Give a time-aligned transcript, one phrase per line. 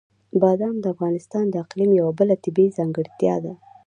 [0.41, 3.53] بادام د افغانستان د اقلیم یوه بله طبیعي ځانګړتیا ده.